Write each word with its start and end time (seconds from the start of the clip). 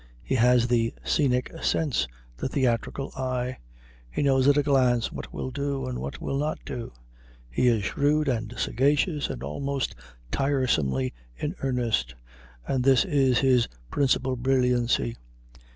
He 0.23 0.33
has 0.33 0.65
the 0.65 0.95
scenic 1.03 1.51
sense 1.63 2.07
the 2.35 2.49
theatrical 2.49 3.11
eye. 3.15 3.59
He 4.09 4.23
knows 4.23 4.47
at 4.47 4.57
a 4.57 4.63
glance 4.63 5.11
what 5.11 5.31
will 5.31 5.51
do, 5.51 5.85
and 5.85 5.99
what 5.99 6.19
will 6.19 6.39
not 6.39 6.57
do. 6.65 6.91
He 7.51 7.67
is 7.67 7.83
shrewd 7.83 8.27
and 8.27 8.51
sagacious 8.57 9.29
and 9.29 9.43
almost 9.43 9.93
tiresomely 10.31 11.13
in 11.37 11.53
earnest, 11.61 12.15
and 12.67 12.83
this 12.83 13.05
is 13.05 13.37
his 13.41 13.67
principal 13.91 14.35
brilliancy. 14.35 15.17